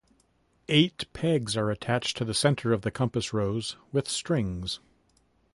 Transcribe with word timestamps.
Eight 0.67 1.05
pegs 1.13 1.55
are 1.55 1.69
attached 1.69 2.17
to 2.17 2.25
the 2.25 2.33
centre 2.33 2.73
of 2.73 2.81
the 2.81 2.89
compass 2.89 3.33
rose 3.33 3.75
with 3.91 4.09
strings. 4.09 4.79